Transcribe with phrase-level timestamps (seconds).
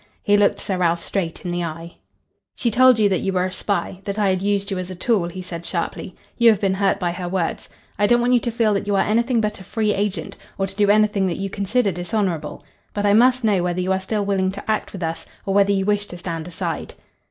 [0.23, 1.97] He looked Sir Ralph straight in the eye.
[2.55, 4.95] "She told you that you were a spy that I had used you as a
[4.95, 6.15] tool," he said sharply.
[6.39, 7.69] "You have been hurt by her words.
[7.99, 10.65] I don't want you to feel that you are anything but a free agent, or
[10.65, 12.63] to do anything that you consider dishonourable.
[12.95, 15.71] But I must know whether you are still willing to act with us, or whether
[15.71, 16.95] you wish to stand aside."